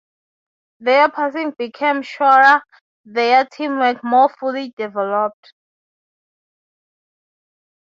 [0.79, 2.63] Their passing became surer,
[3.05, 5.53] their teamwork more fully developed.